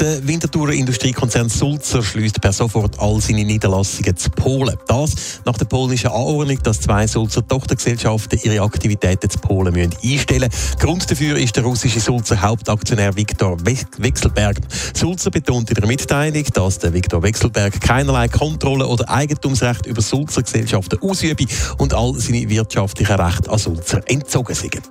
Der 0.00 0.28
Winterthurer 0.28 0.72
Industriekonzern 0.72 1.48
Sulzer 1.48 2.02
schließt 2.02 2.42
per 2.42 2.52
sofort 2.52 2.98
all 2.98 3.18
seine 3.22 3.46
Niederlassungen 3.46 4.14
zu 4.14 4.28
Polen. 4.28 4.76
Das 4.86 5.40
nach 5.46 5.56
der 5.56 5.64
polnischen 5.64 6.08
Anordnung, 6.08 6.62
dass 6.62 6.80
zwei 6.82 7.06
Sulzer 7.06 7.46
Tochtergesellschaften 7.48 8.38
ihre 8.42 8.62
Aktivitäten 8.62 9.30
zu 9.30 9.38
Polen 9.38 9.72
müssen 9.72 9.94
einstellen 10.04 10.50
müssen. 10.50 10.78
Grund 10.78 11.10
dafür 11.10 11.38
ist 11.38 11.56
der 11.56 11.64
russische 11.64 12.00
Sulzer 12.00 12.42
Hauptaktionär 12.42 13.16
Viktor 13.16 13.56
Wechselberg. 13.64 14.58
Sulzer 14.92 15.30
betont 15.30 15.70
in 15.70 15.76
der 15.76 15.86
Mitteilung, 15.86 16.44
dass 16.52 16.78
der 16.78 16.92
Viktor 16.92 17.22
Wechselberg 17.22 17.80
keinerlei 17.80 18.28
Kontrolle 18.28 18.86
oder 18.86 19.08
Eigentumsrecht 19.08 19.86
über 19.86 20.02
Sulzer 20.02 20.42
Gesellschaften 20.42 20.98
ausübe 21.00 21.46
und 21.78 21.94
all 21.94 22.12
seine 22.16 22.46
wirtschaftlichen 22.50 23.18
Rechte 23.18 23.50
an 23.50 23.58
Sulzer 23.58 24.02
entzogen 24.10 24.54
sind. 24.54 24.82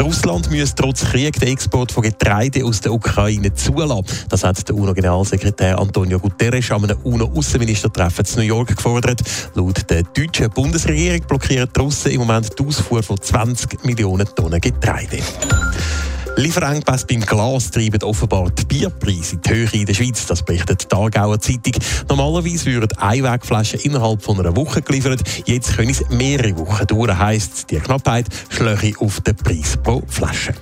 Russland 0.00 0.50
müsse 0.50 0.74
trotz 0.74 1.04
Krieg 1.04 1.38
den 1.38 1.48
Export 1.48 1.92
von 1.92 2.02
Getreide 2.02 2.64
aus 2.64 2.80
der 2.80 2.92
Ukraine 2.92 3.52
zulassen. 3.54 4.04
Das 4.28 4.44
hat 4.44 4.68
der 4.68 4.76
UNO-Generalsekretär 4.76 5.78
Antonio 5.78 6.18
Guterres 6.18 6.70
an 6.70 6.84
einem 6.84 6.98
UNO-Außenministertreffen 7.02 8.24
in 8.26 8.34
New 8.36 8.42
York 8.42 8.76
gefordert. 8.76 9.22
Laut 9.54 9.88
der 9.90 10.02
deutschen 10.02 10.50
Bundesregierung 10.50 11.20
blockieren 11.26 11.68
die 11.74 11.80
Russen 11.80 12.12
im 12.12 12.20
Moment 12.20 12.50
die 12.58 12.64
Ausfuhr 12.64 13.02
von 13.02 13.20
20 13.20 13.84
Millionen 13.84 14.26
Tonnen 14.34 14.60
Getreide. 14.60 15.18
Lieferengpässe 16.36 17.06
beim 17.06 17.20
Glas 17.20 17.70
treiben 17.70 18.02
offenbar 18.02 18.50
die 18.50 18.64
Bierpreise 18.64 19.36
in 19.36 19.42
die 19.42 19.50
Höhe 19.50 19.68
in 19.72 19.86
der 19.86 19.94
Schweiz. 19.94 20.26
Das 20.26 20.42
berichtet 20.42 20.90
die 20.90 20.94
Aargauer 20.96 21.38
Zeitung. 21.38 21.74
Normalerweise 22.08 22.66
würden 22.66 22.98
Einwegflaschen 22.98 23.78
innerhalb 23.80 24.20
von 24.20 24.40
einer 24.40 24.56
Woche 24.56 24.82
geliefert. 24.82 25.22
Jetzt 25.46 25.76
können 25.76 25.90
es 25.90 26.04
mehrere 26.10 26.58
Wochen 26.58 26.86
dauern. 26.86 27.16
Heisst, 27.16 27.70
die 27.70 27.76
Knappheit 27.76 28.26
schläge 28.48 28.98
auf 29.00 29.20
den 29.20 29.36
Preis 29.36 29.76
pro 29.80 30.02
Flasche. 30.08 30.53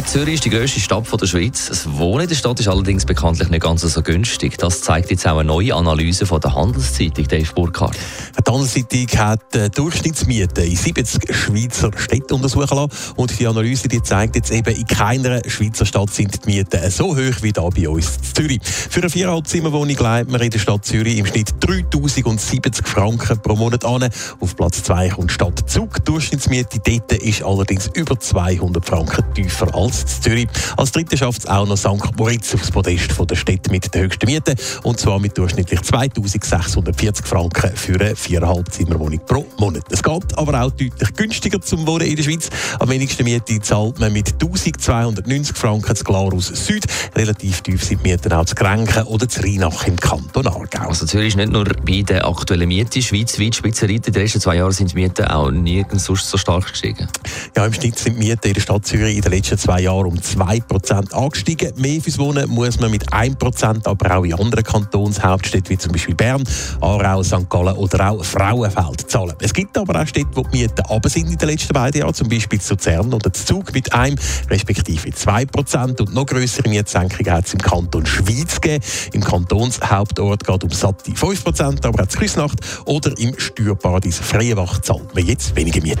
Die 0.00 0.04
Stadt 0.04 0.12
Zürich 0.12 0.34
ist 0.36 0.44
die 0.46 0.50
grösste 0.50 0.80
Stadt 0.80 1.20
der 1.20 1.26
Schweiz. 1.26 1.66
Das 1.68 1.98
Wohnen 1.98 2.22
in 2.22 2.28
der 2.30 2.34
Stadt 2.34 2.58
ist 2.58 2.68
allerdings 2.68 3.04
bekanntlich 3.04 3.50
nicht 3.50 3.62
ganz 3.62 3.82
so 3.82 4.02
günstig. 4.02 4.56
Das 4.56 4.80
zeigt 4.80 5.10
jetzt 5.10 5.26
auch 5.26 5.36
eine 5.36 5.44
neue 5.44 5.74
Analyse 5.74 6.24
von 6.24 6.40
der 6.40 6.54
Handelszeitung, 6.54 7.28
Dave 7.28 7.52
Burkhardt. 7.54 7.98
Die 8.38 8.50
Handelszeitung 8.50 9.06
hat 9.18 9.40
die 9.54 9.68
Durchschnittsmiete 9.68 10.62
in 10.62 10.74
70 10.74 11.36
Schweizer 11.36 11.90
Städten 11.98 12.32
untersuchen 12.32 12.78
lassen. 12.78 13.12
Und 13.16 13.38
die 13.38 13.46
Analyse 13.46 13.88
die 13.88 14.02
zeigt 14.02 14.36
jetzt 14.36 14.50
eben, 14.50 14.74
in 14.74 14.86
keiner 14.86 15.42
Schweizer 15.46 15.84
Stadt 15.84 16.14
sind 16.14 16.46
die 16.46 16.50
Mieten 16.50 16.90
so 16.90 17.14
hoch 17.14 17.42
wie 17.42 17.52
da 17.52 17.68
bei 17.68 17.86
uns 17.86 18.16
in 18.16 18.34
Zürich. 18.34 18.60
Für 18.64 19.00
eine 19.00 19.10
Viereinhalbzimmerwohnung 19.10 19.96
leiht 19.98 20.30
man 20.30 20.40
in 20.40 20.50
der 20.50 20.60
Stadt 20.60 20.86
Zürich 20.86 21.18
im 21.18 21.26
Schnitt 21.26 21.52
3070 21.60 22.88
Franken 22.88 23.38
pro 23.42 23.54
Monat 23.54 23.84
an. 23.84 24.08
Auf 24.40 24.56
Platz 24.56 24.82
2 24.82 25.10
kommt 25.10 25.30
Stadt 25.30 25.68
Zug. 25.68 25.96
Die 25.96 26.04
Durchschnittsmiete 26.04 26.80
dort 26.82 27.12
ist 27.12 27.42
allerdings 27.42 27.90
über 27.92 28.18
200 28.18 28.82
Franken 28.82 29.34
tiefer 29.34 29.74
als 29.74 29.89
in 29.90 30.22
Zürich. 30.22 30.48
Als 30.76 30.92
dritte 30.92 31.16
schafft 31.16 31.40
es 31.40 31.46
auch 31.46 31.66
noch 31.66 31.76
St. 31.76 32.16
Moritz 32.16 32.54
aufs 32.54 32.70
Podest 32.70 33.12
von 33.12 33.26
der 33.26 33.36
Städte 33.36 33.70
mit 33.70 33.92
den 33.92 34.02
höchsten 34.02 34.26
Mieten. 34.26 34.56
Und 34.82 35.00
zwar 35.00 35.18
mit 35.18 35.36
durchschnittlich 35.36 35.82
2640 35.82 37.26
Franken 37.26 37.76
für 37.76 38.00
eine 38.00 38.16
viereinhalb 38.16 38.72
Zimmerwohnung 38.72 39.20
pro 39.26 39.46
Monat. 39.58 39.84
Es 39.90 40.02
geht 40.02 40.38
aber 40.38 40.62
auch 40.62 40.70
deutlich 40.70 41.14
günstiger 41.16 41.60
zum 41.60 41.86
Wohnen 41.86 42.06
in 42.06 42.16
der 42.16 42.22
Schweiz. 42.22 42.50
Am 42.78 42.88
wenigsten 42.88 43.24
Miete 43.24 43.60
zahlt 43.60 43.98
man 43.98 44.12
mit 44.12 44.32
1290 44.32 45.56
Franken 45.56 45.96
zu 45.96 46.04
Glarus 46.04 46.46
Süd. 46.48 46.84
Relativ 47.16 47.60
tief 47.62 47.84
sind 47.84 48.04
die 48.04 48.10
Mieten 48.10 48.32
auch 48.32 48.44
zu 48.44 48.54
Grenken 48.54 49.04
oder 49.04 49.28
zu 49.28 49.40
Rheinach 49.40 49.86
im 49.86 49.96
Kanton 49.96 50.46
Aargau. 50.46 50.88
Also 50.88 51.06
Zürich 51.06 51.28
ist 51.28 51.36
nicht 51.36 51.52
nur 51.52 51.64
bei 51.64 52.02
der 52.02 52.26
aktuellen 52.26 52.68
Miete 52.68 53.02
schweizweit 53.02 53.54
Spitzenreiter. 53.54 54.08
In 54.08 54.12
den 54.12 54.22
letzten 54.22 54.40
zwei 54.40 54.56
Jahren 54.56 54.72
sind 54.72 54.92
die 54.92 54.96
Mieten 54.96 55.26
auch 55.26 55.50
nirgends 55.50 56.04
sonst 56.04 56.28
so 56.28 56.38
stark 56.38 56.70
gestiegen. 56.70 57.08
Ja, 57.56 57.66
im 57.66 57.72
Schnitt 57.72 57.98
sind 57.98 58.16
die 58.16 58.28
Mieten 58.28 58.48
in 58.48 58.54
der 58.54 58.60
Stadt 58.60 58.86
Zürich 58.86 59.16
in 59.16 59.22
den 59.22 59.32
letzten 59.32 59.58
zwei 59.58 59.79
Jahren 59.82 60.06
um 60.06 60.16
2% 60.16 61.12
angestiegen. 61.12 61.72
Mehr 61.76 62.00
fürs 62.00 62.18
Wohnen 62.18 62.48
muss 62.50 62.80
man 62.80 62.90
mit 62.90 63.08
1%, 63.12 63.86
aber 63.86 64.16
auch 64.16 64.24
in 64.24 64.34
anderen 64.34 64.64
Kantonshauptstädten 64.64 65.70
wie 65.70 65.78
zum 65.78 65.92
Beispiel 65.92 66.14
Bern, 66.14 66.42
Aarau, 66.80 67.22
St. 67.22 67.48
Gallen 67.48 67.76
oder 67.76 68.10
auch 68.10 68.24
Frauenfeld 68.24 69.10
zahlen. 69.10 69.34
Es 69.40 69.54
gibt 69.54 69.78
aber 69.78 70.02
auch 70.02 70.06
Städte, 70.06 70.30
wo 70.34 70.42
die 70.42 70.62
Mieten 70.62 70.82
aber 70.88 71.08
sind 71.08 71.30
in 71.30 71.38
den 71.38 71.48
letzten 71.48 71.72
beiden 71.72 72.00
Jahren, 72.00 72.14
zum 72.14 72.28
Beispiel 72.28 72.60
zu 72.60 72.74
Luzern 72.80 73.12
oder 73.12 73.32
zu 73.32 73.44
Zug 73.44 73.72
mit 73.74 73.92
1 73.92 74.20
respektive 74.48 75.10
2% 75.10 76.00
und 76.00 76.14
noch 76.14 76.26
größere 76.26 76.68
Mietsenkungen 76.68 77.32
hat 77.32 77.46
es 77.46 77.54
im 77.54 77.60
Kanton 77.60 78.06
Schweiz 78.06 78.60
gegeben. 78.60 78.84
Im 79.12 79.22
Kantonshauptort 79.22 80.46
geht 80.46 80.64
um 80.64 80.70
satte 80.70 81.10
5%, 81.10 81.86
aber 81.86 82.02
auch 82.02 82.08
zu 82.08 82.18
Küsnacht 82.18 82.58
oder 82.86 83.16
im 83.18 83.38
Steuerparadies 83.38 84.18
Freienbach 84.18 84.80
zahlt 84.80 85.14
man 85.14 85.26
jetzt 85.26 85.54
weniger 85.56 85.82
Miete. 85.82 86.00